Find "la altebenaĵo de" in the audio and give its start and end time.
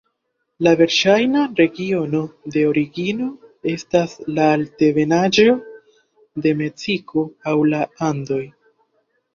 4.41-6.57